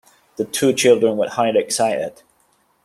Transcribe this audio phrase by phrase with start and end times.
[0.37, 2.23] The two children were highly excited.